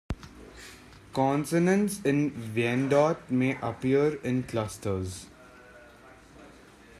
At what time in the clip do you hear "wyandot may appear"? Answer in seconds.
2.55-4.15